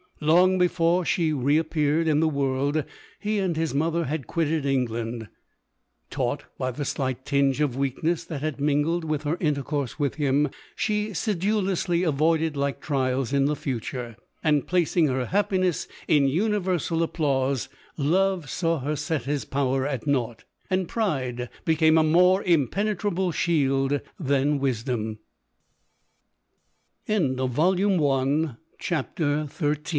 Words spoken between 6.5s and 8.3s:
by the slight tinge of weakness